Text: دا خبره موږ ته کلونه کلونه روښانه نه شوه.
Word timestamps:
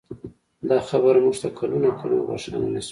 دا 0.69 0.77
خبره 0.89 1.19
موږ 1.25 1.35
ته 1.43 1.49
کلونه 1.59 1.89
کلونه 1.99 2.23
روښانه 2.29 2.57
نه 2.61 2.67
شوه. 2.69 2.79